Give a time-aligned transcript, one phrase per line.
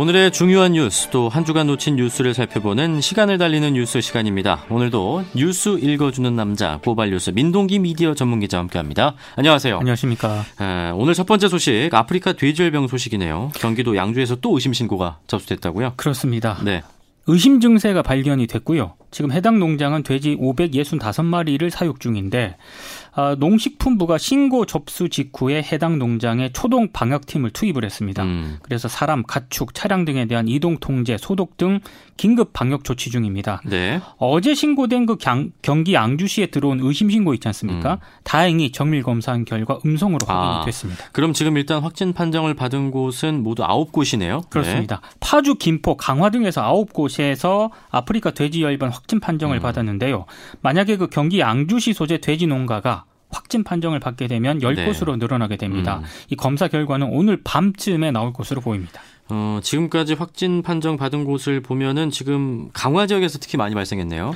[0.00, 4.64] 오늘의 중요한 뉴스 또 한 주간 놓친 뉴스를 살펴보는 시간을 달리는 뉴스 시간입니다.
[4.70, 9.14] 오늘도 뉴스 읽어주는 남자 고발 뉴스 민동기 미디어 전문기자와 함께합니다.
[9.36, 9.76] 안녕하세요.
[9.76, 10.42] 안녕하십니까.
[10.58, 13.50] 에, 오늘 첫 번째 소식 아프리카 돼지열병 소식이네요.
[13.56, 15.92] 경기도 양주에서 또 의심 신고가 접수됐다고요?
[15.96, 16.56] 그렇습니다.
[16.64, 16.80] 네.
[17.26, 18.94] 의심 증세가 발견이 됐고요.
[19.10, 22.99] 지금 해당 농장은 돼지 565마리를 사육 중인데 아,
[23.38, 28.22] 농식품부가 신고 접수 직후에 해당 농장에 초동 방역팀을 투입을 했습니다.
[28.22, 28.58] 음.
[28.62, 31.80] 그래서 사람, 가축, 차량 등에 대한 이동 통제, 소독 등
[32.20, 33.62] 긴급 방역 조치 중입니다.
[33.64, 33.98] 네.
[34.18, 37.94] 어제 신고된 그 경, 경기 양주시에 들어온 의심 신고 있지 않습니까?
[37.94, 37.98] 음.
[38.24, 41.02] 다행히 정밀 검사한 결과 음성으로 확인이 아, 됐습니다.
[41.12, 44.50] 그럼 지금 일단 확진 판정을 받은 곳은 모두 9곳이네요.
[44.50, 45.00] 그렇습니다.
[45.02, 45.16] 네.
[45.20, 49.62] 파주, 김포, 강화 등에서 9곳에서 아프리카 돼지열병 확진 판정을 음.
[49.62, 50.26] 받았는데요.
[50.60, 55.16] 만약에 그 경기 양주시 소재 돼지 농가가 확진 판정을 받게 되면 10곳으로 네.
[55.16, 56.00] 늘어나게 됩니다.
[56.00, 56.04] 음.
[56.28, 59.00] 이 검사 결과는 오늘 밤쯤에 나올 것으로 보입니다.
[59.30, 64.34] 어, 지금까지 확진 판정 받은 곳을 보면은 지금 강화 지역에서 특히 많이 발생했네요.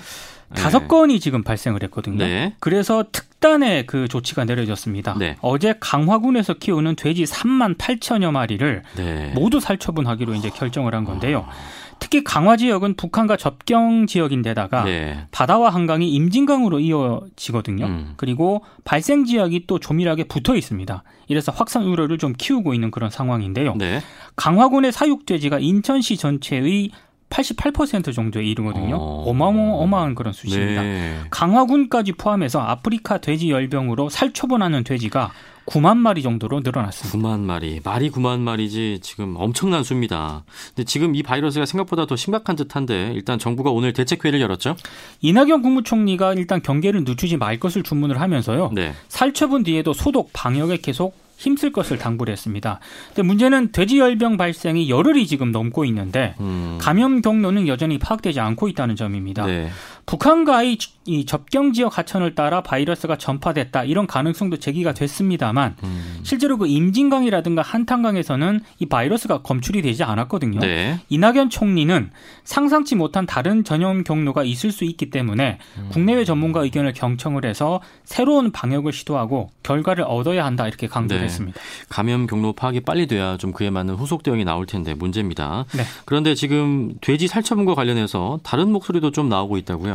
[0.55, 0.89] 다섯 네.
[0.89, 2.19] 건이 지금 발생을 했거든요.
[2.19, 2.55] 네.
[2.61, 5.17] 그래서 특단의 그 조치가 내려졌습니다.
[5.19, 5.36] 네.
[5.41, 9.33] 어제 강화군에서 키우는 돼지 3만 8천여 마리를 네.
[9.34, 11.47] 모두 살처분하기로 이제 결정을 한 건데요.
[11.48, 11.53] 아.
[11.98, 15.27] 특히 강화 지역은 북한과 접경 지역인데다가 네.
[15.31, 17.86] 바다와 한강이 임진강으로 이어지거든요.
[17.86, 18.14] 음.
[18.17, 21.03] 그리고 발생 지역이 또 조밀하게 붙어 있습니다.
[21.28, 23.75] 이래서 확산 우려를 좀 키우고 있는 그런 상황인데요.
[23.77, 24.01] 네.
[24.36, 26.91] 강화군의 사육돼지가 인천시 전체의
[27.31, 28.97] 88% 정도에 이르거든요.
[28.97, 29.25] 어...
[29.27, 30.83] 어마어마한 그런 수치입니다.
[30.83, 31.19] 네.
[31.31, 35.33] 강화군까지 포함해서 아프리카 돼지 열병으로 살처분하는 돼지가
[35.67, 37.19] 9만 마리 정도로 늘어났습니다.
[37.19, 37.81] 9만 마리.
[37.83, 40.45] 말이 9만 마리지 지금 엄청난 수입니다.
[40.69, 44.77] 근데 지금 이 바이러스가 생각보다 더 심각한 듯한데 일단 정부가 오늘 대책회의를 열었죠.
[45.20, 48.70] 이낙연 국무총리가 일단 경계를 늦추지 말 것을 주문을 하면서요.
[48.75, 48.92] 네.
[49.09, 52.81] 살처분 뒤에도 소독 방역에 계속 힘쓸 것을 당부를 했습니다.
[53.09, 56.79] 근데 문제는 돼지 열병 발생이 열흘이 지금 넘고 있는데 음.
[56.81, 59.46] 감염 경로는 여전히 파악되지 않고 있다는 점입니다.
[59.46, 59.70] 네.
[60.07, 66.20] 북한과의 이 접경 지역 하천을 따라 바이러스가 전파됐다 이런 가능성도 제기가 됐습니다만 음.
[66.23, 70.61] 실제로 그 임진강이라든가 한탄강에서는 이 바이러스가 검출이 되지 않았거든요.
[70.61, 70.98] 네.
[71.11, 72.11] 이낙연 총리는
[72.45, 75.89] 상상치 못한 다른 전염 경로가 있을 수 있기 때문에 음.
[75.91, 81.27] 국내외 전문가 의견을 경청을 해서 새로운 방역을 시도하고 결과를 얻어야 한다 이렇게 강조를 네.
[81.27, 81.61] 했습니다.
[81.91, 85.67] 감염 경로 파악이 빨리 돼야 좀 그에 맞는 후속 대응이 나올 텐데 문제입니다.
[85.75, 85.83] 네.
[86.07, 89.94] 그런데 지금 돼지 살처분과 관련해서 다른 목소리도 좀 나오고 있다고요.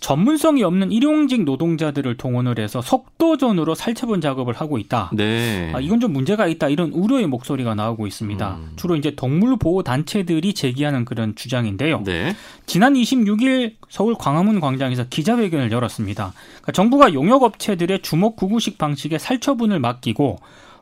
[0.00, 5.10] 전문성이 없는 일용직 노동자들을 동원을 해서 속도전으로 살처분 작업을 하고 있다.
[5.14, 5.72] 네.
[5.74, 6.68] 아, 이건 좀 문제가 있다.
[6.68, 8.56] 이런 우려의 목소리가 나오고 있습니다.
[8.56, 8.72] 음.
[8.76, 12.02] 주로 이제 동물 보호 단체들이 제기하는 그런 주장인데요.
[12.04, 12.36] 네.
[12.66, 16.32] 지난 26일 서울 광화문 광장에서 기자회견을 열었습니다.
[16.34, 20.38] 그러니까 정부가 용역 업체들의 주먹 구구식 방식의 살처분을 맡기고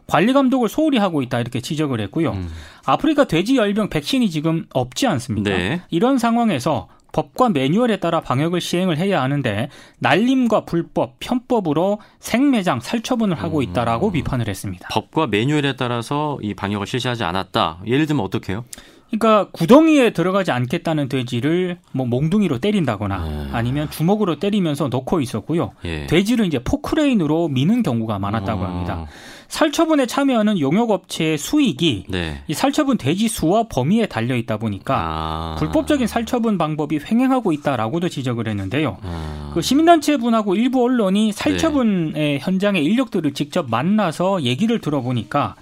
[0.07, 2.33] 관리 감독을 소홀히 하고 있다 이렇게 지적을 했고요.
[2.33, 2.51] 음.
[2.85, 5.51] 아프리카 돼지 열병 백신이 지금 없지 않습니까?
[5.51, 5.81] 네.
[5.91, 9.69] 이런 상황에서 법과 매뉴얼에 따라 방역을 시행을 해야 하는데
[10.01, 14.13] 날림과 불법, 편법으로 생매장 살처분을 하고 있다라고 음.
[14.13, 14.89] 비판을 했습니다.
[14.91, 17.83] 법과 매뉴얼에 따라서 이 방역을 실시하지 않았다.
[17.87, 18.65] 예를 들면 어떻게요?
[19.11, 23.51] 그러니까 구덩이에 들어가지 않겠다는 돼지를 뭐 몽둥이로 때린다거나 음.
[23.53, 25.71] 아니면 주먹으로 때리면서 넣고 있었고요.
[25.85, 26.07] 예.
[26.07, 28.67] 돼지를 이제 포크레인으로 미는 경우가 많았다고 어.
[28.67, 29.07] 합니다.
[29.55, 32.43] 살처분에 참여하는 용역업체의 수익이 네.
[32.49, 35.57] 이 살처분 대지 수와 범위에 달려 있다 보니까 아.
[35.61, 38.99] 불법적인 살처분 방법이 횡행하고 있다라고도 지적을 했는데요.
[39.03, 39.53] 아.
[39.55, 42.39] 그 시민단체분하고 일부 언론이 살처분의 네.
[42.41, 45.55] 현장의 인력들을 직접 만나서 얘기를 들어보니까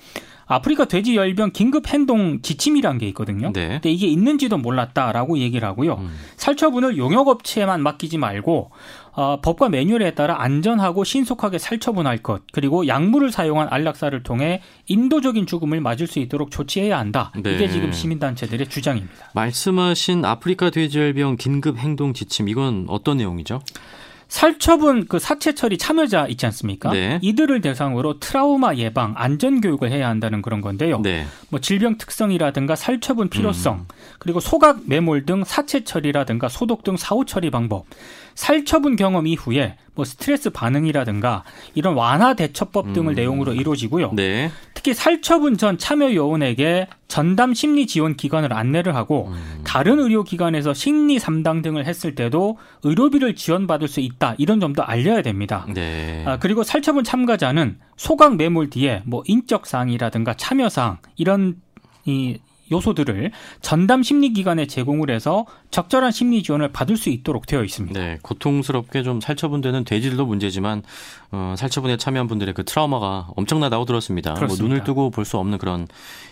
[0.46, 3.52] 아프리카 돼지 열병 긴급 행동 지침이란 게 있거든요.
[3.52, 3.68] 네.
[3.68, 5.94] 근데 이게 있는지도 몰랐다라고 얘기를 하고요.
[5.94, 6.14] 음.
[6.36, 8.70] 살처분을 용역업체에만 맡기지 말고
[9.14, 15.80] 어, 법과 매뉴얼에 따라 안전하고 신속하게 살처분할 것 그리고 약물을 사용한 안락사를 통해 인도적인 죽음을
[15.80, 17.32] 맞을 수 있도록 조치해야 한다.
[17.42, 17.54] 네.
[17.54, 19.14] 이게 지금 시민단체들의 주장입니다.
[19.34, 23.60] 말씀하신 아프리카 돼지열병 긴급 행동 지침 이건 어떤 내용이죠?
[24.32, 26.90] 살처분 그 사체 처리 참여자 있지 않습니까?
[26.90, 27.18] 네.
[27.20, 31.02] 이들을 대상으로 트라우마 예방, 안전 교육을 해야 한다는 그런 건데요.
[31.02, 31.26] 네.
[31.50, 33.84] 뭐 질병 특성이라든가 살처분 필요성, 음.
[34.18, 37.84] 그리고 소각 매몰 등 사체 처리라든가 소독 등 사후 처리 방법,
[38.34, 41.44] 살처분 경험 이후에 뭐 스트레스 반응이라든가
[41.74, 43.14] 이런 완화 대처법 등을 음.
[43.14, 44.12] 내용으로 이루어지고요.
[44.14, 44.50] 네.
[44.74, 49.60] 특히 살처분 전 참여 요원에게 전담 심리 지원 기관을 안내를 하고 음.
[49.64, 55.22] 다른 의료 기관에서 심리 상담 등을 했을 때도 의료비를 지원받을 수 있다 이런 점도 알려야
[55.22, 55.66] 됩니다.
[55.72, 56.24] 네.
[56.26, 61.56] 아, 그리고 살처분 참가자는 소각 매몰 뒤에 뭐 인적 사항이라든가 참여 사항 이런
[62.06, 62.38] 이
[62.70, 67.98] 요소들을 전담 심리기관에 제공을 해서 적절한 심리 지원을 받을 수 있도록 되어 있습니다.
[67.98, 70.82] 네, 고통스럽게 좀 살처분되는 돼지들도 문제지만
[71.32, 74.34] 어, 살처분에 참여한 분들의 그 트라우마가 엄청나다고 들었습니다.
[74.34, 75.86] 뭐 눈을 뜨고 볼 수 없는 그런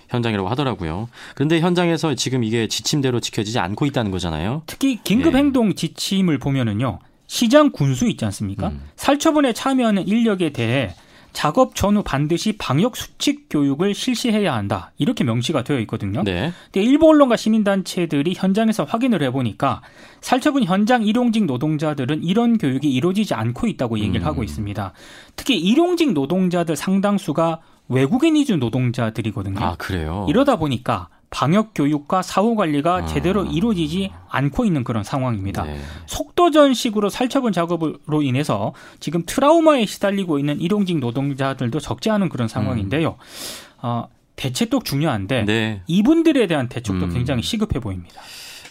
[0.09, 1.09] 현장이라고 하더라고요.
[1.37, 4.63] 그런데 현장에서 지금 이게 지침대로 지켜지지 않고 있다는 거잖아요.
[4.67, 5.75] 특히 긴급행동 예.
[5.75, 6.99] 지침을 보면은요.
[7.29, 8.69] 시장 군수 있지 않습니까?
[8.71, 8.83] 음.
[8.97, 10.93] 살처분에 참여하는 인력에 대해
[11.33, 14.93] 작업 전후 반드시 방역 수칙 교육을 실시해야 한다.
[14.99, 16.23] 이렇게 명시가 되어 있거든요.
[16.23, 16.53] 네.
[16.73, 19.83] 근데 일부 언론과 시민단체들이 현장에서 확인을 해보니까
[20.21, 24.27] 살처분 현장 일용직 노동자들은 이런 교육이 이루어지지 않고 있다고 얘기를 음.
[24.27, 24.93] 하고 있습니다.
[25.37, 29.59] 특히 일용직 노동자들 상당수가 외국인 이주 노동자들이거든요.
[29.61, 30.27] 아, 그래요?
[30.29, 33.07] 이러다 보니까 방역 교육과 사후 관리가 아.
[33.07, 35.63] 제대로 이루어지지 않고 있는 그런 상황입니다.
[35.65, 35.81] 네.
[36.07, 43.11] 속도전식으로 살처분 작업으로 인해서 지금 트라우마에 시달리고 있는 일용직 노동자들도 적지 않은 그런 상황인데요.
[43.11, 43.79] 음.
[43.83, 45.83] 어, 대책도 중요한데 네.
[45.87, 47.13] 이분들에 대한 대책도 음.
[47.13, 48.21] 굉장히 시급해 보입니다.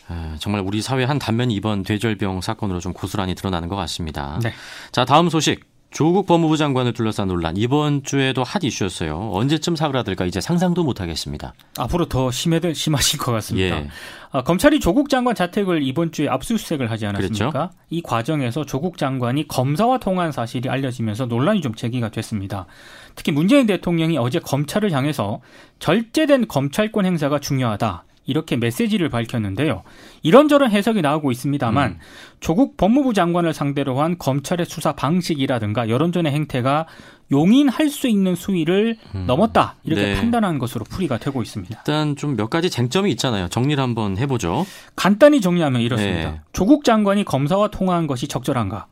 [0.09, 4.39] 아, 정말 우리 사회 한 단면이 이번 뇌절병 사건으로 좀 고스란히 드러나는 것 같습니다.
[4.43, 4.51] 네.
[4.91, 5.68] 자, 다음 소식.
[5.91, 9.31] 조국 법무부 장관을 둘러싼 논란 이번 주에도 핫 이슈였어요.
[9.33, 11.53] 언제쯤 사그라들까 이제 상상도 못하겠습니다.
[11.79, 13.77] 앞으로 더 심해들 심하실 것 같습니다.
[13.77, 13.87] 예.
[14.31, 17.49] 아, 검찰이 조국 장관 자택을 이번 주에 압수수색을 하지 않았습니까?
[17.49, 17.73] 그렇죠?
[17.89, 22.67] 이 과정에서 조국 장관이 검사와 통한 사실이 알려지면서 논란이 좀 제기가 됐습니다.
[23.15, 25.41] 특히 문재인 대통령이 어제 검찰을 향해서
[25.79, 28.03] 절제된 검찰권 행사가 중요하다.
[28.29, 29.83] 이렇게 메시지를 밝혔는데요.
[30.21, 31.97] 이런저런 해석이 나오고 있습니다만 음.
[32.39, 36.85] 조국 법무부 장관을 상대로 한 검찰의 수사 방식이라든가 여론전의 행태가
[37.31, 39.25] 용인할 수 있는 수위를 음.
[39.27, 40.15] 넘었다 이렇게 네.
[40.15, 41.75] 판단한 것으로 풀이가 되고 있습니다.
[41.77, 43.49] 일단 좀 몇 가지 쟁점이 있잖아요.
[43.49, 44.65] 정리를 한번 해보죠.
[44.95, 46.31] 간단히 정리하면 이렇습니다.
[46.31, 46.41] 네.
[46.53, 48.85] 조국 장관이 검사와 통화한 것이 적절한가?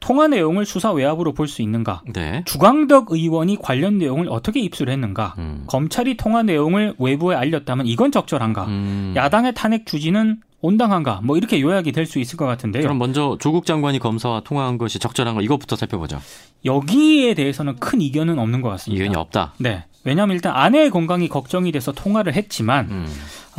[0.00, 2.02] 통화 내용을 수사 외압으로 볼 수 있는가?
[2.12, 2.42] 네.
[2.46, 5.34] 주광덕 의원이 관련 내용을 어떻게 입수를 했는가?
[5.38, 5.64] 음.
[5.66, 8.64] 검찰이 통화 내용을 외부에 알렸다면 이건 적절한가?
[8.66, 9.12] 음.
[9.16, 11.20] 야당의 탄핵 주지는 온당한가?
[11.22, 12.82] 뭐 이렇게 요약이 될 수 있을 것 같은데요.
[12.82, 15.40] 그럼 먼저 조국 장관이 검사와 통화한 것이 적절한가?
[15.42, 16.20] 이것부터 살펴보죠.
[16.64, 19.02] 여기에 대해서는 큰 이견은 없는 것 같습니다.
[19.04, 19.54] 이견이 없다.
[19.58, 19.84] 네.
[20.08, 23.06] 왜냐하면 일단 아내의 건강이 걱정이 돼서 통화를 했지만 음.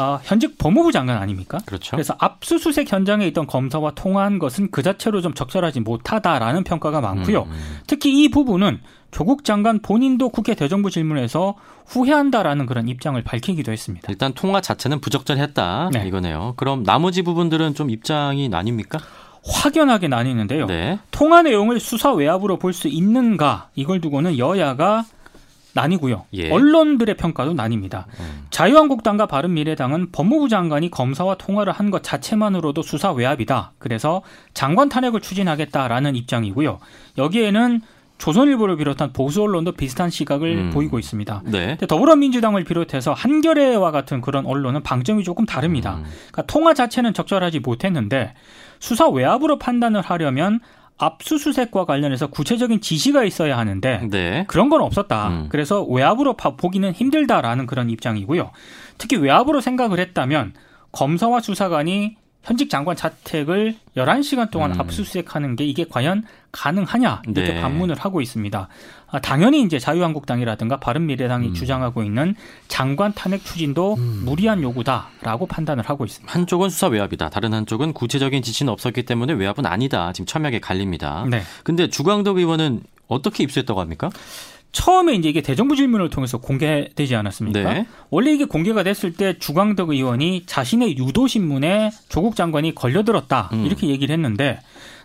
[0.01, 1.57] 어, 현직 법무부 장관 아닙니까?
[1.65, 1.91] 그렇죠.
[1.91, 7.43] 그래서 압수수색 현장에 있던 검사와 통화한 것은 그 자체로 좀 적절하지 못하다라는 평가가 많고요.
[7.43, 7.51] 음.
[7.51, 7.77] 음.
[7.85, 8.79] 특히 이 부분은
[9.11, 11.55] 조국 장관 본인도 국회 대정부 질문에서
[11.87, 14.07] 후회한다라는 그런 입장을 밝히기도 했습니다.
[14.09, 16.07] 일단 통화 자체는 부적절했다 네.
[16.07, 16.53] 이거네요.
[16.57, 18.99] 그럼 나머지 부분들은 좀 입장이 나뉩니까?
[19.43, 20.67] 확연하게 나뉘는데요.
[20.67, 20.99] 네.
[21.11, 25.05] 통화 내용을 수사 외압으로 볼 수 있는가 이걸 두고는 여야가
[25.73, 26.25] 나뉘고요.
[26.33, 26.49] 예.
[26.51, 28.05] 언론들의 평가도 나뉩니다.
[28.19, 28.47] 음.
[28.49, 33.73] 자유한국당과 바른미래당은 법무부 장관이 검사와 통화를 한 것 자체만으로도 수사 외압이다.
[33.79, 34.21] 그래서
[34.53, 36.79] 장관 탄핵을 추진하겠다라는 입장이고요.
[37.17, 37.81] 여기에는
[38.19, 40.69] 조선일보를 비롯한 보수 언론도 비슷한 시각을 음.
[40.71, 41.41] 보이고 있습니다.
[41.45, 41.77] 네.
[41.87, 45.95] 더불어민주당을 비롯해서 한겨레와 같은 그런 언론은 방점이 조금 다릅니다.
[45.95, 46.03] 음.
[46.31, 48.33] 그러니까 통화 자체는 적절하지 못했는데
[48.79, 50.59] 수사 외압으로 판단을 하려면
[50.99, 54.45] 압수수색과 관련해서 구체적인 지시가 있어야 하는데 네.
[54.47, 55.27] 그런 건 없었다.
[55.29, 55.45] 음.
[55.49, 58.51] 그래서 외압으로 보기는 힘들다라는 그런 입장이고요.
[58.97, 60.53] 특히 외압으로 생각을 했다면
[60.91, 64.79] 검사와 수사관이 현직 장관 자택을 11시간 동안 음.
[64.79, 67.61] 압수수색하는 게 이게 과연 가능하냐 이렇게 네.
[67.61, 68.67] 반문을 하고 있습니다.
[69.11, 71.53] 아, 당연히 이제 자유한국당이라든가 바른미래당이 음.
[71.53, 72.35] 주장하고 있는
[72.67, 74.21] 장관 탄핵 추진도 음.
[74.25, 76.31] 무리한 요구다라고 판단을 하고 있습니다.
[76.31, 77.29] 한쪽은 수사 외압이다.
[77.29, 80.13] 다른 한쪽은 구체적인 지시는 없었기 때문에 외압은 아니다.
[80.13, 81.25] 지금 첨예하게 갈립니다.
[81.29, 81.41] 네.
[81.63, 84.09] 근데 주광덕 의원은 어떻게 입수했다고 합니까?
[84.71, 87.73] 처음에 이제 이게 대정부 질문을 통해서 공개되지 않았습니까?
[87.73, 87.87] 네.
[88.09, 93.65] 원래 이게 공개가 됐을 때 주광덕 의원이 자신의 유도 신문에 조국 장관이 걸려들었다 음.
[93.65, 94.59] 이렇게 얘기를 했는데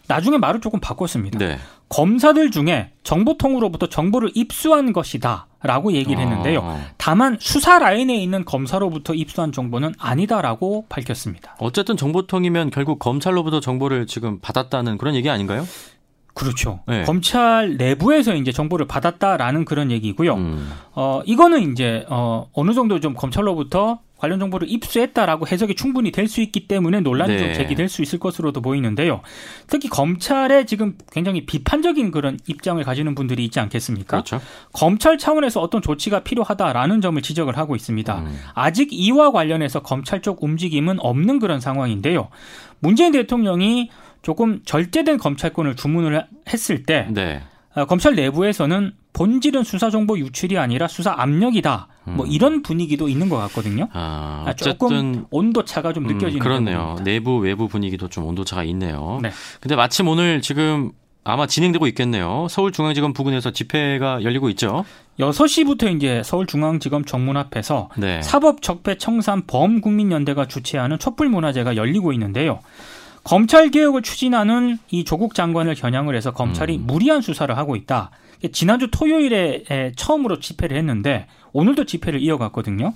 [0.07, 1.39] 나중에 말을 조금 바꿨습니다.
[1.39, 1.59] 네.
[1.89, 6.61] 검사들 중에 정보통으로부터 정보를 입수한 것이다 라고 얘기를 했는데요.
[6.63, 6.81] 아.
[6.99, 11.57] 다만 수사 라인에 있는 검사로부터 입수한 정보는 아니다라고 밝혔습니다.
[11.59, 15.67] 어쨌든 정보통이면 결국 검찰로부터 정보를 지금 받았다는 그런 얘기 아닌가요?
[16.35, 16.81] 그렇죠.
[16.89, 17.05] 네.
[17.05, 20.35] 검찰 내부에서 이제 정보를 받았다라는 그런 얘기고요.
[20.35, 20.69] 음.
[20.93, 26.41] 어, 이거는 이제 어, 어느 정도 좀 검찰로부터 관련 정보를 입수했다라고 해석이 충분히 될 수
[26.41, 27.39] 있기 때문에 논란이 네.
[27.39, 29.21] 좀 제기될 수 있을 것으로도 보이는데요.
[29.67, 34.23] 특히 검찰에 지금 굉장히 비판적인 그런 입장을 가지는 분들이 있지 않겠습니까?
[34.23, 34.41] 그렇죠.
[34.73, 38.19] 검찰 차원에서 어떤 조치가 필요하다라는 점을 지적을 하고 있습니다.
[38.19, 38.41] 음.
[38.55, 42.29] 아직 이와 관련해서 검찰 쪽 움직임은 없는 그런 상황인데요.
[42.81, 43.91] 문재인 대통령이
[44.25, 47.43] 조금 절제된 검찰권을 주문을 했을 때 네.
[47.77, 51.89] 어, 검찰 내부에서는 본질은 수사 정보 유출이 아니라 수사 압력이다.
[52.05, 52.17] 뭐 음.
[52.17, 53.89] 뭐 이런 분위기도 있는 것 같거든요.
[53.93, 56.97] 아, 아 조금 온도 차가 좀 느껴지는 음, 그렇네요.
[57.05, 59.21] 내부 외부 분위기도 좀 온도 차가 있네요.
[59.23, 59.31] 네.
[59.61, 62.47] 근데 마침 오늘 지금 아마 진행되고 있겠네요.
[62.49, 64.85] 서울중앙지검 부근에서 집회가 열리고 있죠.
[65.19, 68.21] 6시부터 이제 서울중앙지검 정문 앞에서 네.
[68.23, 72.61] 사법적폐청산 범국민연대가 주최하는 촛불문화제가 열리고 있는데요.
[73.25, 76.87] 검찰 개혁을 추진하는 이 조국 장관을 겨냥을 해서 검찰이 음.
[76.87, 78.11] 무리한 수사를 하고 있다.
[78.53, 82.93] 지난주 토요일에 처음으로 집회를 했는데 오늘도 집회를 이어갔거든요.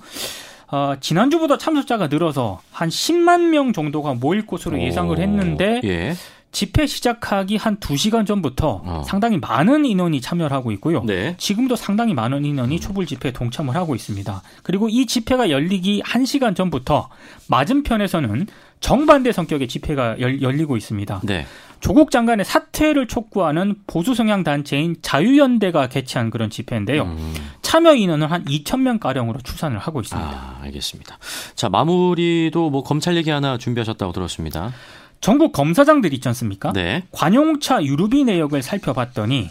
[0.71, 6.13] 어, 지난주보다 참석자가 늘어서 한 10만 명 정도가 모일 것으로 예상을 했는데 예.
[6.51, 9.03] 집회 시작하기 한 2시간 전부터 어.
[9.05, 11.03] 상당히 많은 인원이 참여를 하고 있고요.
[11.03, 11.35] 네.
[11.37, 14.41] 지금도 상당히 많은 인원이 촛불 집회에 동참을 하고 있습니다.
[14.63, 17.09] 그리고 이 집회가 열리기 1시간 전부터
[17.47, 18.47] 맞은편에서는
[18.79, 21.21] 정반대 성격의 집회가 열, 리고 있습니다.
[21.23, 21.45] 네.
[21.79, 27.03] 조국 장관의 사퇴를 촉구하는 보수 성향 단체인 자유연대가 개최한 그런 집회인데요.
[27.03, 27.33] 음.
[27.61, 30.29] 참여 인원은 한 2천 명 가량으로 추산을 하고 있습니다.
[30.29, 31.17] 아, 알겠습니다.
[31.55, 34.73] 자 마무리도 뭐 검찰 얘기 하나 준비하셨다고 들었습니다.
[35.21, 36.71] 전국 검사장들 있지 않습니까?
[36.73, 37.03] 네.
[37.11, 39.49] 관용차 유류비 내역을 살펴봤더니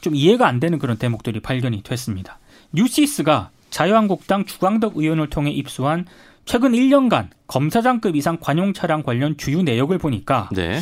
[0.00, 2.38] 좀 이해가 안 되는 그런 대목들이 발견이 됐습니다.
[2.72, 6.06] 뉴시스가 자유한국당 주광덕 의원을 통해 입수한
[6.48, 10.80] 최근 1년간 검사장급 이상 관용 차량 관련 주요 내역을 보니까 네.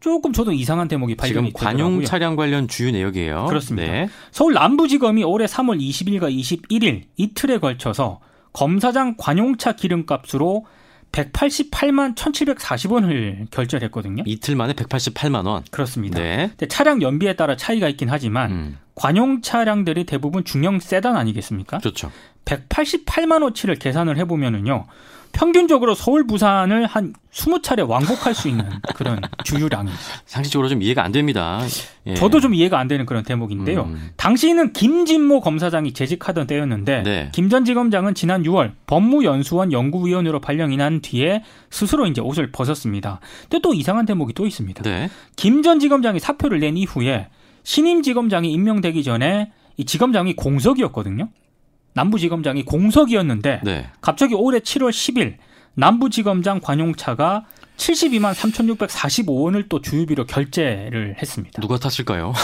[0.00, 2.06] 조금 저도 이상한 대목이 발견이 지금 관용 되더라고요.
[2.06, 3.46] 차량 관련 주요 내역이에요.
[3.46, 3.92] 그렇습니다.
[3.92, 4.08] 네.
[4.32, 8.18] 서울 남부지검이 올해 3월 20일과 21일 이틀에 걸쳐서
[8.52, 10.66] 검사장 관용차 기름값으로
[11.12, 14.22] 188만 1,740원을 결제를 했거든요.
[14.26, 15.62] 이틀 만에 188만 원.
[15.70, 16.18] 그렇습니다.
[16.18, 16.50] 네.
[16.68, 18.78] 차량 연비에 따라 차이가 있긴 하지만 음.
[18.94, 21.78] 관용 차량들이 대부분 중형 세단 아니겠습니까?
[21.78, 22.10] 그렇죠.
[22.58, 24.86] 188만 원치를 계산을 해보면은요.
[25.32, 28.64] 평균적으로 서울 부산을 한 20차례 왕복할 수 있는
[28.96, 29.96] 그런 주유량입니다.
[30.26, 31.60] 상식적으로 좀 이해가 안 됩니다.
[32.06, 32.14] 예.
[32.14, 33.82] 저도 좀 이해가 안 되는 그런 대목인데요.
[33.82, 34.10] 음.
[34.16, 37.28] 당시는 김진모 검사장이 재직하던 때였는데 네.
[37.32, 43.20] 김전 지검장은 지난 6월 법무연수원 연구위원으로 발령이 난 뒤에 스스로 이제 옷을 벗었습니다.
[43.42, 44.82] 근데 또 이상한 대목이 또 있습니다.
[44.82, 45.10] 네.
[45.36, 47.28] 김전 지검장이 사표를 낸 이후에
[47.62, 51.28] 신임 지검장이 임명되기 전에 이 지검장이 공석이었거든요.
[51.94, 53.86] 남부지검장이 공석이었는데 네.
[54.00, 55.36] 갑자기 올해 7월 10일
[55.74, 57.44] 남부지검장 관용차가
[57.76, 61.60] 72만 3,645원을 또 주유비로 결제를 했습니다.
[61.62, 62.34] 누가 탔을까요?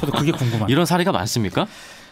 [0.00, 0.66] 저도 그게 궁금합니다.
[0.68, 1.66] 이런 사례가 많습니까?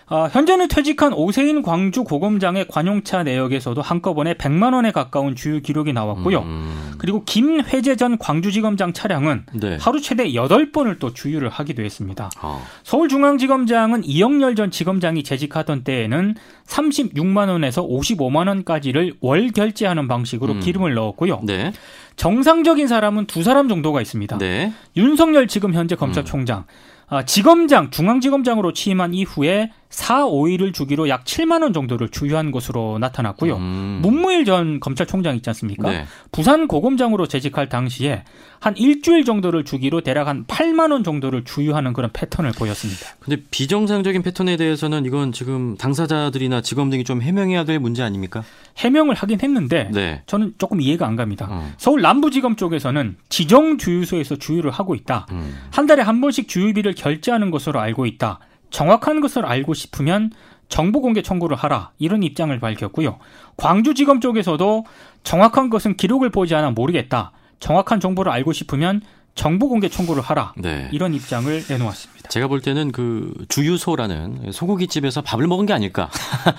[0.09, 6.43] 어, 현재는 퇴직한 오세인 광주 고검장의 관용차 내역에서도 한꺼번에 100만 원에 가까운 주유 기록이 나왔고요.
[6.43, 6.93] 음.
[6.99, 9.79] 그리고 김회재 전 광주지검장 차량은 네.
[9.81, 12.31] 하루 최대 8번을 또 주유를 하기도 했습니다.
[12.41, 12.65] 어.
[12.85, 16.37] 서울중앙지검장은 이영렬 전 지검장이 재직하던 때에는
[16.69, 20.61] 36만 원에서 55만 원까지를 월 결제하는 방식으로 음.
[20.61, 21.41] 기름을 넣었고요.
[21.43, 21.73] 네.
[22.15, 24.39] 정상적인 사람은 두 사람 정도가 있습니다.
[24.39, 24.73] 네.
[24.97, 26.65] 윤석열 지금 현재 검찰총장, 음.
[27.09, 33.57] 아, 지검장, 중앙지검장으로 취임한 이후에 4, 5일을 주기로 약 7만 원 정도를 주유한 것으로 나타났고요.
[33.57, 34.01] 음.
[34.03, 35.91] 문무일 전 검찰총장 있지 않습니까?
[35.91, 36.05] 네.
[36.33, 38.23] 부산 고검장으로 재직할 당시에
[38.61, 43.07] 한 일주일 정도를 주기로 대략 한 8만 원 정도를 주유하는 그런 패턴을 보였습니다.
[43.21, 48.45] 근데 비정상적인 패턴에 대해서는 이건 지금 당사자들이나 직업 등이 좀 해명해야 될 문제 아닙니까?
[48.77, 50.23] 해명을 하긴 했는데 네.
[50.27, 51.47] 저는 조금 이해가 안 갑니다.
[51.49, 51.73] 어.
[51.79, 55.27] 서울 남부지검 쪽에서는 지정 주유소에서 주유를 하고 있다.
[55.33, 55.57] 음.
[55.71, 58.41] 한 달에 한 번씩 주유비를 결제하는 것으로 알고 있다.
[58.77, 60.31] 정확한 것을 알고 싶으면
[60.69, 63.19] 정보 공개 청구를 하라 이런 입장을 밝혔고요.
[63.57, 64.85] 광주지검 쪽에서도
[65.23, 67.33] 정확한 것은 기록을 보지 않아 모르겠다.
[67.59, 69.01] 정확한 정보를 알고 싶으면
[69.35, 70.91] 정보 공개 청구를 하라 네.
[70.93, 72.29] 이런 입장을 내놓았습니다.
[72.29, 76.11] 제가 볼 때는 그 주유소라는 소고기 집에서 밥을 먹은 게 아닐까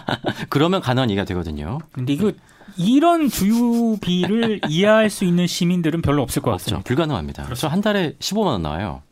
[0.50, 1.78] 그러면 가능한 얘기가 되거든요.
[1.92, 2.32] 근데 이거
[2.78, 6.84] 이런 주유비를 이해할 수 있는 시민들은 별로 없을 것 같습니다.
[6.84, 7.44] 불가능합니다.
[7.44, 7.68] 그렇죠.
[7.68, 9.04] 한 달에 15만 원 나와요.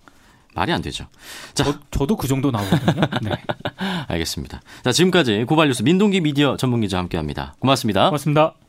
[0.55, 1.05] 말이 안 되죠.
[1.53, 3.01] 자, 저, 도그 정도 나오거든요.
[3.21, 3.31] 네.
[4.07, 4.61] 알겠습니다.
[4.83, 7.55] 자, 지금까지 고발뉴스 민동기 미디어 전문기자 함께합니다.
[7.59, 8.05] 고맙습니다.
[8.05, 8.64] 고맙습니다.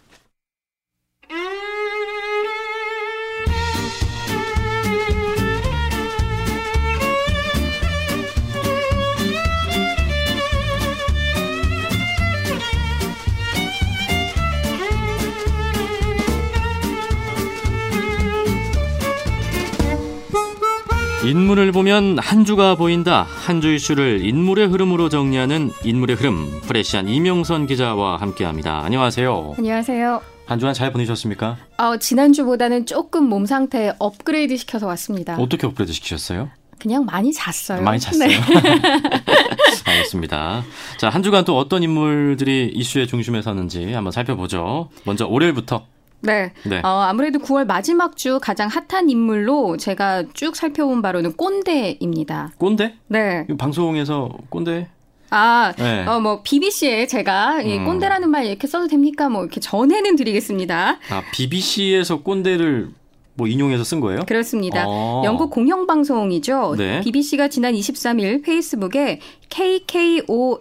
[21.46, 23.22] 인물을 보면 한 주가 보인다.
[23.22, 26.60] 한 주 이슈를 인물의 흐름으로 정리하는 인물의 흐름.
[26.62, 28.80] 프레시안 이명선 기자와 함께합니다.
[28.84, 29.54] 안녕하세요.
[29.56, 30.20] 안녕하세요.
[30.46, 31.56] 한 주간 잘 보내셨습니까?
[31.78, 35.36] 어, 지난주보다는 조금 몸 상태 업그레이드 시켜서 왔습니다.
[35.36, 36.50] 어떻게 업그레이드 시키셨어요?
[36.80, 37.80] 그냥 많이 잤어요.
[37.80, 38.28] 많이 잤어요.
[38.28, 38.34] 네.
[39.86, 40.64] 알겠습니다.
[40.98, 44.90] 자, 한 주간 또 어떤 인물들이 이슈의 중심에 서는지 한번 살펴보죠.
[45.04, 45.86] 먼저 월요일부터
[46.20, 46.52] 네.
[46.64, 46.80] 네.
[46.85, 52.52] 어, 아무래도 9월 마지막 주 가장 핫한 인물로 제가 쭉 살펴본 바로는 꼰대입니다.
[52.58, 52.94] 꼰대?
[53.08, 53.46] 네.
[53.58, 54.88] 방송에서 꼰대?
[55.30, 56.06] 아, 네.
[56.06, 57.85] 어, 뭐, BBC에 제가 이 음.
[57.85, 59.28] 꼰대라는 말 이렇게 써도 됩니까?
[59.28, 60.99] 뭐, 이렇게 전해는 드리겠습니다.
[61.11, 62.90] 아, BBC에서 꼰대를
[63.37, 64.21] 뭐 인용해서 쓴 거예요?
[64.26, 64.85] 그렇습니다.
[64.87, 65.23] 어.
[65.25, 66.75] 영국 공영방송이죠.
[66.76, 67.00] 네.
[67.02, 70.57] BBC가 지난 23일 페이스북에 KKONDAE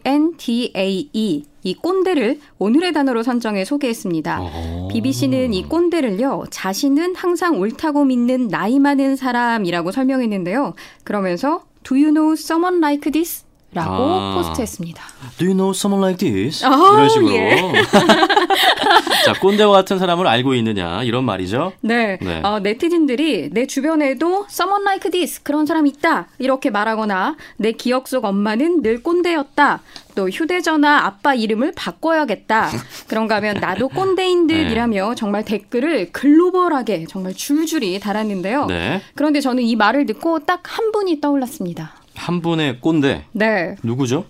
[1.64, 4.40] 이 꼰대를 오늘의 단어로 선정해 소개했습니다.
[4.42, 4.88] 어.
[4.92, 10.74] BBC는 이 꼰대를요, 자신은 항상 옳다고 믿는 나이 많은 사람이라고 설명했는데요.
[11.04, 13.45] 그러면서 Do you know someone like this?
[13.76, 14.36] 라고 아.
[14.38, 15.04] 포스트했습니다.
[15.38, 16.66] Do you know someone like this?
[16.66, 17.34] 오, 이런 식으로.
[17.36, 17.84] 예.
[19.26, 21.74] 자, 꼰대와 같은 사람을 알고 있느냐 이런 말이죠.
[21.82, 22.18] 네.
[22.22, 22.42] 네.
[22.44, 28.26] 어, 네티즌들이 내 주변에도 someone like this 그런 사람 있다 이렇게 말하거나 내 기억 속
[28.26, 29.82] 엄마는 늘 꼰대였다.
[30.16, 32.70] 또 휴대전화 아빠 이름을 바꿔야겠다.
[33.08, 35.16] 그런가 하면 나도 꼰대인 듯이라며 네.
[35.16, 38.68] 정말 댓글을 글로벌하게 정말 줄줄이 달았는데요.
[38.68, 39.02] 네.
[39.16, 41.94] 그런데 저는 이 말을 듣고 딱 한 분이 떠올랐습니다.
[42.16, 43.26] 한 분의 꼰대.
[43.34, 43.76] 네.
[43.84, 44.26] 누구죠?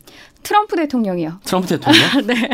[0.46, 1.40] 트럼프 대통령이요.
[1.44, 2.02] 트럼프 대통령?
[2.28, 2.50] 네.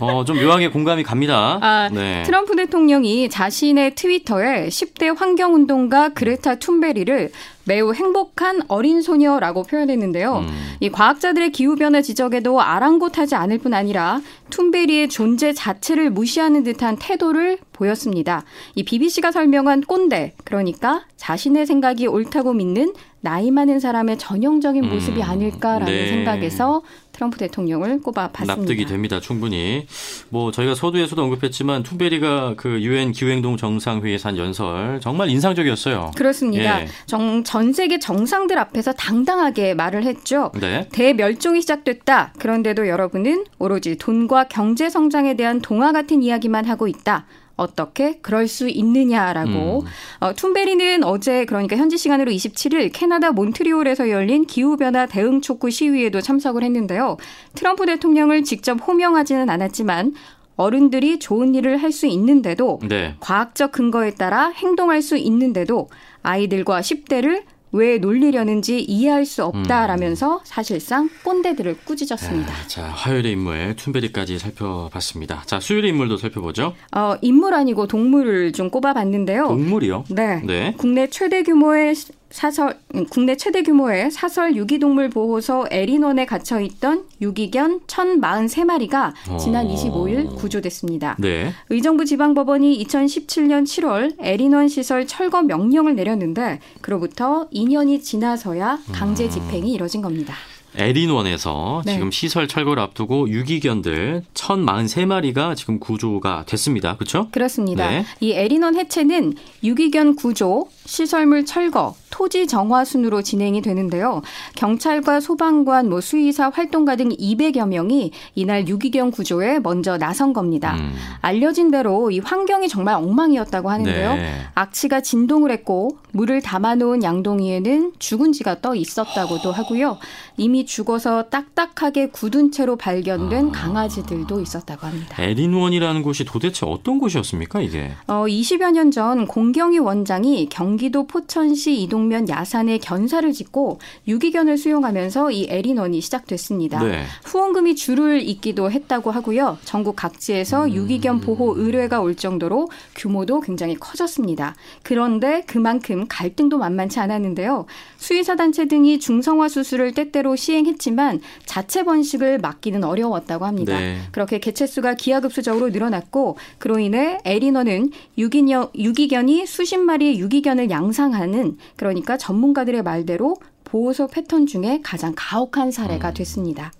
[0.00, 1.58] 어, 좀 묘하게 공감이 갑니다.
[1.62, 2.22] 아, 네.
[2.24, 7.32] 트럼프 대통령이 자신의 트위터에 10대 환경운동가 그레타 툰베리를
[7.64, 10.38] 매우 행복한 어린 소녀라고 표현했는데요.
[10.38, 10.76] 음.
[10.80, 14.20] 이 과학자들의 기후변화 지적에도 아랑곳하지 않을 뿐 아니라
[14.50, 18.44] 툰베리의 존재 자체를 무시하는 듯한 태도를 보였습니다.
[18.74, 25.22] 이 BBC가 설명한 꼰대, 그러니까 자신의 생각이 옳다고 믿는 나이 많은 사람의 전형적인 모습이 음,
[25.22, 26.08] 아닐까라는 네.
[26.08, 28.56] 생각에서 트럼프 대통령을 꼽아봤습니다.
[28.56, 29.20] 납득이 됩니다.
[29.20, 29.86] 충분히.
[30.30, 36.12] 뭐 저희가 서두에서도 언급했지만 툰베리가 그 유엔 기후행동 정상회의에서 한 연설 정말 인상적이었어요.
[36.16, 36.82] 그렇습니다.
[36.82, 36.88] 예.
[37.06, 40.50] 정, 전 세계 정상들 앞에서 당당하게 말을 했죠.
[40.60, 40.88] 네.
[40.92, 42.32] 대멸종이 시작됐다.
[42.38, 47.26] 그런데도 여러분은 오로지 돈과 경제 성장에 대한 동화 같은 이야기만 하고 있다.
[47.56, 49.86] 어떻게 그럴 수 있느냐라고 음.
[50.20, 56.62] 어, 툰베리는 어제 그러니까 현지 시간으로 27일 캐나다 몬트리올에서 열린 기후변화 대응 촉구 시위에도 참석을
[56.62, 57.16] 했는데요.
[57.54, 60.14] 트럼프 대통령을 직접 호명하지는 않았지만
[60.56, 63.16] 어른들이 좋은 일을 할 수 있는데도 네.
[63.20, 65.88] 과학적 근거에 따라 행동할 수 있는데도
[66.22, 67.42] 아이들과 10대를
[67.72, 70.40] 왜 놀리려는지 이해할 수 없다라면서 음.
[70.44, 72.52] 사실상 꼰대들을 꾸짖었습니다.
[72.52, 75.42] 아, 자, 화요일의 인물 툰베리까지 살펴봤습니다.
[75.46, 76.74] 자, 수요일의 인물도 살펴보죠.
[76.94, 79.48] 어, 인물 아니고 동물을 좀 꼽아봤는데요.
[79.48, 80.04] 동물이요?
[80.10, 80.42] 네.
[80.44, 80.74] 네.
[80.76, 81.94] 국내 최대 규모의
[82.32, 82.78] 사설
[83.10, 90.34] 국내 최대 규모의 사설 유기동물 보호소 에리논에 갇혀 있던 유기견 1,043마리가 지난 25일 어.
[90.34, 91.16] 구조됐습니다.
[91.18, 91.52] 네.
[91.68, 100.00] 의정부 지방법원이 2017년 7월 에리논 시설 철거 명령을 내렸는데 그로부터 2년이 지나서야 강제 집행이 이뤄진
[100.00, 100.34] 겁니다.
[100.74, 101.94] 에린원에서 네.
[101.94, 106.96] 지금 시설 철거를 앞두고 유기견들 1,043마리가 지금 구조가 됐습니다.
[106.96, 107.28] 그렇죠?
[107.30, 107.90] 그렇습니다.
[107.90, 108.04] 네.
[108.20, 114.22] 이 에린원 해체는 유기견 구조, 시설물 철거, 토지 정화 순으로 진행이 되는데요.
[114.54, 120.76] 경찰과 소방관, 뭐 수의사, 활동가 등 200여 명이 이날 유기견 구조에 먼저 나선 겁니다.
[120.76, 120.92] 음.
[121.20, 124.14] 알려진 대로 이 환경이 정말 엉망이었다고 하는데요.
[124.14, 124.34] 네.
[124.54, 129.98] 악취가 진동을 했고 물을 담아놓은 양동이에는 죽은 쥐가 떠 있었다고도 하고요.
[130.36, 133.52] 이미 죽어서 딱딱하게 굳은 채로 발견된 아.
[133.52, 135.16] 강아지들도 있었다고 합니다.
[135.22, 137.92] 에린원이라는 곳이 도대체 어떤 곳이었습니까, 이게?
[138.06, 145.30] 어, 20여 년 전 공경희 원장이 경 기도 포천시 이동면 야산에 견사를 짓고 유기견을 수용하면서
[145.30, 146.82] 이 에린원이 시작됐습니다.
[146.82, 147.04] 네.
[147.24, 149.58] 후원금이 줄을 잇기도 했다고 하고요.
[149.64, 150.74] 전국 각지에서 음.
[150.74, 154.54] 유기견 보호 의뢰가 올 정도로 규모도 굉장히 커졌습니다.
[154.82, 157.66] 그런데 그만큼 갈등도 만만치 않았는데요.
[157.96, 163.78] 수의사 단체 등이 중성화 수술을 때때로 시행했지만 자체 번식을 막기는 어려웠다고 합니다.
[163.78, 163.98] 네.
[164.12, 172.16] 그렇게 개체 수가 기하급수적으로 늘어났고 그로 인해 에리너는 유기견, 유기견이 수십 마리의 유기견을 양상하는 그러니까
[172.16, 173.36] 전문가들의 말대로
[173.72, 176.14] 보호소 패턴 중에 가장 가혹한 사례가 음.
[176.14, 176.72] 됐습니다.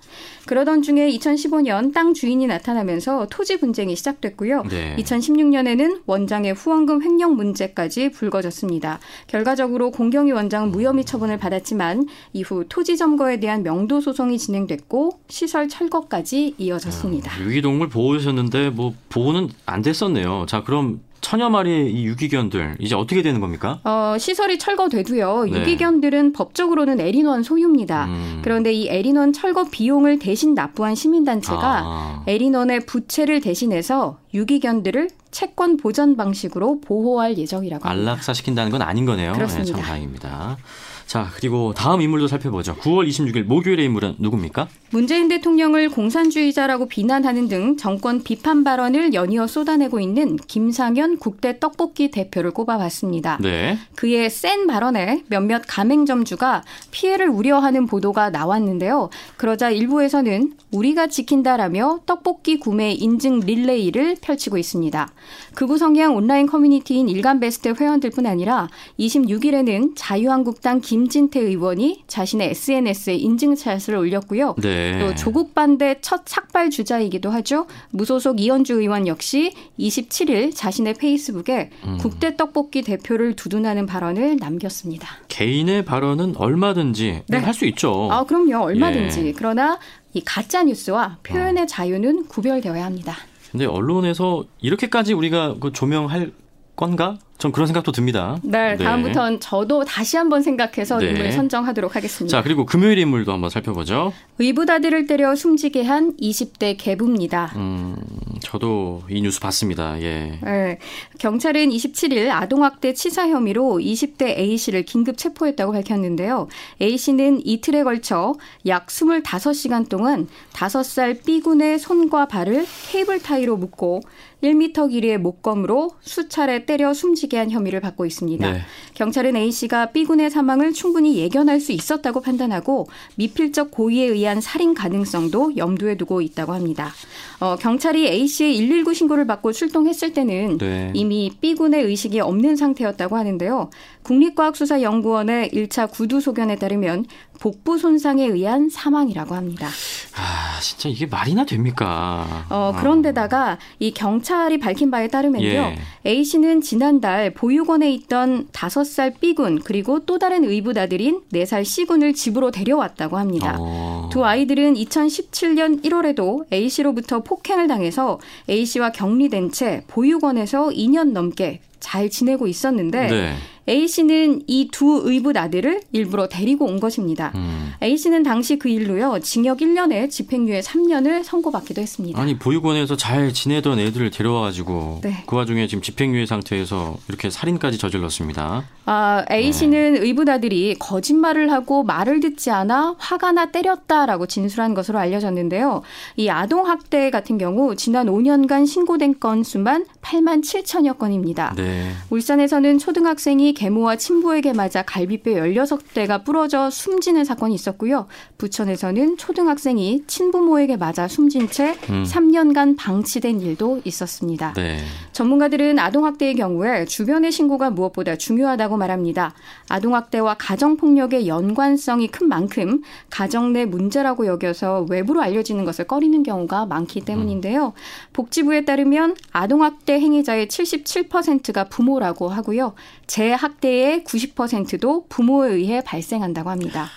[0.47, 4.64] 그러던 중에 2015년 땅 주인이 나타나면서 토지 분쟁이 시작됐고요.
[4.64, 4.97] 네.
[4.99, 8.99] 2016년에는 원장의 후원금 횡령 문제까지 불거졌습니다.
[9.27, 16.57] 결과적으로 공경희 원장은 무혐의 처분을 받았지만 이후 토지 점거에 대한 명도 소송이 진행됐고 시설 철거까지
[16.59, 17.33] 이어졌습니다.
[17.33, 20.45] 아, 유기동물 보호하셨는데 뭐 보호는 안 됐었네요.
[20.47, 23.81] 자, 그럼 천여 마리의 이 유기견들 이제 어떻게 되는 겁니까?
[23.85, 25.45] 어, 시설이 철거돼도요.
[25.45, 25.61] 네.
[25.61, 28.07] 유기견들은 법적으로는 에린원 소유입니다.
[28.07, 28.41] 음.
[28.43, 32.25] 그런데 이 에린원 철거 비용을 대신 납부한 시민단체가 아.
[32.27, 38.11] 에린원의 부채를 대신해서 유기견들을 채권 보전 방식으로 보호할 예정이라고 합니다.
[38.11, 39.33] 안락사 시킨다는 건 아닌 거네요.
[39.33, 39.65] 그렇습니다.
[39.65, 40.59] 네, 참 다행입니다.
[41.07, 42.75] 자, 그리고 다음 인물도 살펴보죠.
[42.77, 44.69] 9월 26일 목요일의 인물은 누굽니까?
[44.91, 52.51] 문재인 대통령을 공산주의자라고 비난하는 등 정권 비판 발언을 연이어 쏟아내고 있는 김상현 국대 떡볶이 대표를
[52.51, 53.38] 꼽아봤습니다.
[53.41, 53.79] 네.
[53.97, 59.09] 그의 센 발언에 몇몇 가맹점주가 피해를 우려하는 보도가 나왔는데요.
[59.38, 65.11] 그러자 일부에서는 우리가 지킨다라며 떡볶이 구매 인증 릴레이를 펼치고 있습니다.
[65.55, 73.94] 극우 성향 온라인 커뮤니티인 일간 베스트 회원들뿐 아니라 26일에는 자유한국당 김진태 의원이 자신의 SNS에 인증샷을
[73.94, 74.57] 올렸고요.
[74.61, 74.98] 네.
[74.98, 77.66] 또 조국 반대 첫 삭발 주자이기도 하죠.
[77.92, 81.96] 무소속 이현주 의원 역시 27일 자신의 페이스북에 음.
[81.96, 85.09] 국대 떡볶이 대표를 두둔하는 발언을 남겼습니다.
[85.28, 87.38] 개인의 발언은 얼마든지 네.
[87.38, 88.11] 할수 있죠.
[88.12, 88.62] 아, 그럼요.
[88.62, 89.28] 얼마든지.
[89.28, 89.33] 예.
[89.33, 89.78] 그러나
[90.12, 91.66] 이 가짜 뉴스와 표현의 어.
[91.66, 93.16] 자유는 구별되어야 합니다.
[93.50, 96.33] 근데 언론에서 이렇게까지 우리가 그 조명할
[96.76, 97.16] 건가?
[97.42, 98.38] 전 그런 생각도 듭니다.
[98.44, 98.85] 네, 네.
[98.85, 101.09] 다음부터는 저도 다시 한번 생각해서 네.
[101.09, 102.37] 인물 선정하도록 하겠습니다.
[102.37, 104.12] 자, 그리고 금요일 인물도 한번 살펴보죠.
[104.38, 107.52] 의붓아들을 때려 숨지게 한 20대 개부입니다.
[107.57, 107.96] 음,
[108.42, 110.00] 저도 이 뉴스 봤습니다.
[110.02, 110.38] 예.
[110.40, 110.78] 네,
[111.18, 116.46] 경찰은 27일 아동학대 치사 혐의로 20대 A 씨를 긴급 체포했다고 밝혔는데요.
[116.81, 118.35] A 씨는 이틀에 걸쳐
[118.66, 124.02] 약 25시간 동안 5살 B군의 손과 발을 케이블 타이로 묶고
[124.42, 128.53] 1미터 길이의 목검으로 수차례 때려 숨지게 한 혐의를 받고 있습니다.
[128.53, 128.61] 네.
[128.95, 135.57] 경찰은 A 씨가 B군의 사망을 충분히 예견할 수 있었다고 판단하고 미필적 고의에 의한 살인 가능성도
[135.57, 136.92] 염두에 두고 있다고 합니다.
[137.40, 140.90] 어, 경찰이 A 씨의 119 신고를 받고 출동했을 때는 네.
[140.95, 143.71] 이미 B군의 의식이 없는 상태였다고 하는데요.
[144.03, 147.07] 국립과학수사연구원의 1차 구두 소견에 따르면
[147.43, 149.67] 복부 손상에 의한 사망이라고 합니다.
[150.15, 152.47] 아, 진짜 이게 말이나 됩니까?
[152.49, 155.47] 어, 그런데다가 이 경찰이 밝힌 바에 따르면요.
[155.47, 155.79] 예.
[156.07, 162.53] A 씨는 지난달 보육원에 있던 5살 B군 그리고 또 다른 의붓 아들인 4살 C군을 집으로
[162.53, 163.57] 데려왔다고 합니다.
[163.59, 164.09] 어.
[164.12, 171.61] 두 아이들은 2017년 1월에도 A 씨로부터 폭행을 당해서 A 씨와 격리된 채 보육원에서 2년 넘게
[171.81, 173.35] 잘 지내고 있었는데 네.
[173.68, 177.31] A 씨는 이 두 의붓 아들을 일부러 데리고 온 것입니다.
[177.35, 177.72] 음.
[177.83, 182.20] A 씨는 당시 그 일로요 징역 1년에 집행유예 3년을 선고받기도 했습니다.
[182.20, 185.25] 아니 보육원에서 잘 지내던 애들을 데려와가지고 네.
[185.27, 188.64] 그 와중에 지금 집행유예 상태에서 이렇게 살인까지 저질렀습니다.
[188.87, 189.53] 아 A 네.
[189.53, 190.01] 씨는 네.
[190.01, 195.83] 의붓 아들이 거짓말을 하고 말을 듣지 않아 화가 나 때렸다라고 진술한 것으로 알려졌는데요.
[196.16, 201.55] 이 아동 학대 같은 경우 지난 5년간 신고된 건수만 8만 7천여 건입니다.
[201.57, 201.92] 네.
[202.11, 208.07] 울산에서는 초등학생이 계모와 친부에게 맞아 갈비뼈 16대가 부러져 숨지는 사건이 있었고요.
[208.38, 212.05] 부천에서는 초등학생이 친부모에게 맞아 숨진 채 음.
[212.05, 214.53] 3년간 방치된 일도 있었습니다.
[214.55, 214.79] 네.
[215.12, 219.35] 전문가들은 아동학대의 경우에 주변의 신고가 무엇보다 중요하다고 말합니다.
[219.69, 227.01] 아동학대와 가정폭력의 연관성이 큰 만큼 가정 내 문제라고 여겨서 외부로 알려지는 것을 꺼리는 경우가 많기
[227.01, 227.73] 때문인데요.
[228.12, 232.75] 복지부에 따르면 아동학대 행위자의 77%가 부모라고 하고요.
[233.07, 236.88] 재 학대의 90%도 부모에 의해 발생한다고 합니다.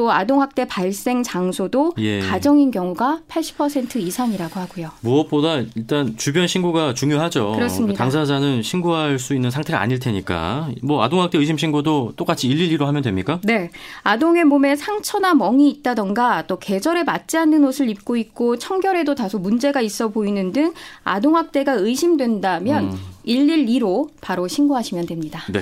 [0.00, 2.20] 또 아동학대 발생 장소도 예.
[2.20, 4.90] 가정인 경우가 80% 이상이라고 하고요.
[5.02, 7.52] 무엇보다 일단 주변 신고가 중요하죠.
[7.52, 7.98] 그렇습니다.
[7.98, 13.40] 당사자는 신고할 수 있는 상태가 아닐 테니까 뭐 아동학대 의심 신고도 똑같이 112로 하면 됩니까?
[13.44, 13.70] 네.
[14.02, 19.82] 아동의 몸에 상처나 멍이 있다던가 또 계절에 맞지 않는 옷을 입고 있고 청결에도 다소 문제가
[19.82, 20.72] 있어 보이는 등
[21.04, 22.98] 아동학대가 의심된다면 음.
[23.26, 25.42] 112로 바로 신고하시면 됩니다.
[25.52, 25.60] 네.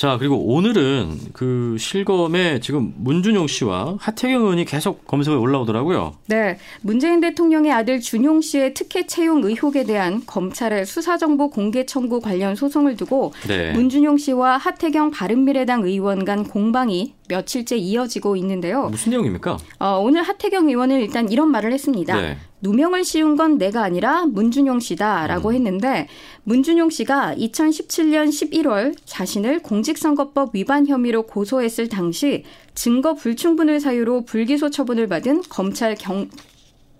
[0.00, 6.14] 자, 그리고 오늘은 그 실검에 지금 문준용 씨와 하태경 의원이 계속 검색에 올라오더라고요.
[6.26, 6.56] 네.
[6.80, 12.96] 문재인 대통령의 아들 준용 씨의 특혜 채용 의혹에 대한 검찰의 수사정보 공개 청구 관련 소송을
[12.96, 13.72] 두고 네.
[13.72, 18.88] 문준용 씨와 하태경 바른미래당 의원 간 공방이 며칠째 이어지고 있는데요.
[18.88, 19.58] 무슨 내용입니까?
[19.80, 22.18] 어, 오늘 하태경 의원은 일단 이런 말을 했습니다.
[22.18, 22.38] 네.
[22.62, 25.54] 누명을 씌운 건 내가 아니라 문준용 씨다라고 음.
[25.54, 26.08] 했는데
[26.44, 32.44] 문준용 씨가 2017년 11월 자신을 공직선거법 위반 혐의로 고소했을 당시
[32.74, 36.28] 증거 불충분을 사유로 불기소 처분을 받은 검찰 경,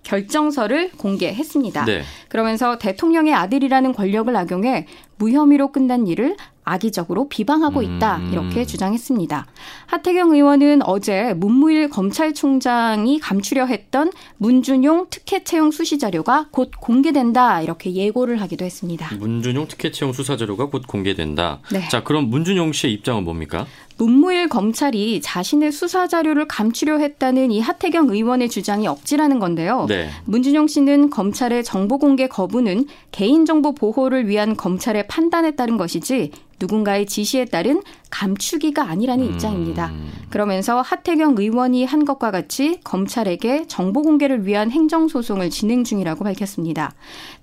[0.02, 1.84] 결정서를 공개했습니다.
[1.84, 2.02] 네.
[2.28, 4.86] 그러면서 대통령의 아들이라는 권력을 악용해
[5.18, 8.30] 무혐의로 끝난 일을 악의적으로 비방하고 있다 음.
[8.32, 9.46] 이렇게 주장했습니다.
[9.86, 17.92] 하태경 의원은 어제 문무일 검찰총장이 감추려 했던 문준용 특혜 채용 수시 자료가 곧 공개된다 이렇게
[17.92, 19.14] 예고를 하기도 했습니다.
[19.16, 21.60] 문준용 특혜 채용 수사 자료가 곧 공개된다.
[21.72, 21.88] 네.
[21.88, 23.66] 자 그럼 문준용 씨의 입장은 뭡니까?
[24.00, 29.84] 문무일 검찰이 자신의 수사 자료를 감추려 했다는 이 하태경 의원의 주장이 억지라는 건데요.
[29.90, 30.08] 네.
[30.24, 36.30] 문준용 씨는 검찰의 정보 공개 거부는 개인정보 보호를 위한 검찰의 판단에 따른 것이지
[36.60, 39.32] 누군가의 지시에 따른 감추기가 아니라는 음.
[39.32, 39.92] 입장입니다.
[40.30, 46.92] 그러면서 하태경 의원이 한 것과 같이 검찰에게 정보 공개를 위한 행정 소송을 진행 중이라고 밝혔습니다.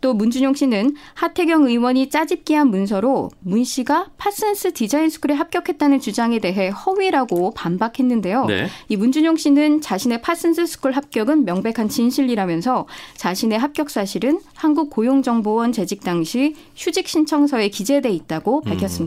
[0.02, 6.70] 또 문준용 씨는 하태경 의원이 짜집기한 문서로 문 씨가 파슨스 디자인 스쿨에 합격했다는 주장에 대해
[6.70, 8.46] 허위라고 반박했는데요.
[8.46, 8.68] 네.
[8.90, 16.56] 이 문준용 씨는 자신의 파슨스 스쿨 합격은 명백한 진실이라면서 자신의 합격 사실은 한국고용정보원 재직 당시
[16.76, 19.07] 휴직 신청서에 기재돼 있다고 밝혔습니다.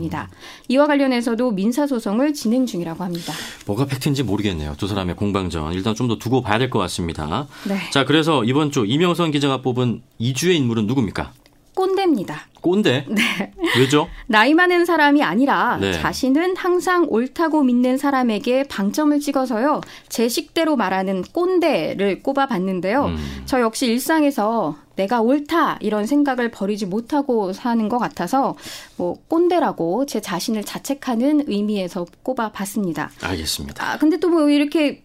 [0.67, 3.33] 이와 관련해서도 민사 소송을 진행 중이라고 합니다.
[3.65, 4.75] 뭐가 팩트인지 모르겠네요.
[4.77, 7.47] 두 사람의 공방전 일단 좀 더 두고 봐야 될 것 같습니다.
[7.67, 7.77] 네.
[7.91, 11.31] 자, 그래서 이번 주 이명선 기자가 뽑은 이주의 인물은 누굽니까?
[11.75, 12.47] 꼰대입니다.
[12.61, 13.05] 꼰대?
[13.09, 13.51] 네.
[13.77, 14.07] 왜죠?
[14.27, 15.93] 나이 많은 사람이 아니라 네.
[15.93, 19.81] 자신은 항상 옳다고 믿는 사람에게 방점을 찍어서요.
[20.09, 23.05] 제 식대로 말하는 꼰대를 꼽아봤는데요.
[23.05, 23.17] 음.
[23.45, 28.55] 저 역시 일상에서 내가 옳다 이런 생각을 버리지 못하고 사는 것 같아서
[28.97, 33.09] 뭐 꼰대라고 제 자신을 자책하는 의미에서 꼽아봤습니다.
[33.21, 33.93] 알겠습니다.
[33.93, 35.03] 아 근데 또 뭐 이렇게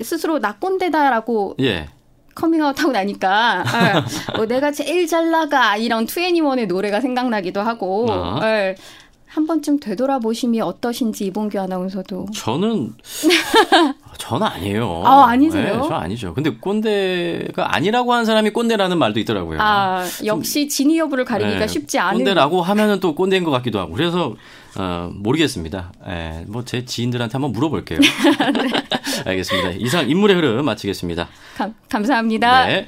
[0.00, 1.88] 스스로 나 꼰대다라고 예.
[2.38, 3.64] 커밍아웃 하고 나니까
[4.38, 8.38] 어, 내가 제일 잘 나가 이런 투애니원의 노래가 생각나기도 하고 어.
[8.40, 8.74] 어,
[9.26, 12.94] 한 번쯤 되돌아보심이 어떠신지 이봉규 아나운서도 저는
[14.18, 15.02] 저는 아니에요.
[15.04, 15.80] 아 아니세요?
[15.82, 16.32] 네, 저 아니죠.
[16.32, 19.58] 근데 꼰대가 아니라고 하는 사람이 꼰대라는 말도 있더라고요.
[19.60, 22.18] 아 역시 진위 여부를 가리기가 네, 쉽지 않은.
[22.18, 24.34] 꼰대라고 하면은 또 꼰대인 것 같기도 하고 그래서
[24.78, 25.92] 어, 모르겠습니다.
[26.08, 27.98] 예, 뭐 제 지인들한테 한번 물어볼게요.
[28.00, 28.10] 네.
[29.26, 29.70] 알겠습니다.
[29.78, 31.28] 이상 인물의 흐름 마치겠습니다.
[31.56, 32.66] 감, 감사합니다.
[32.66, 32.86] 네.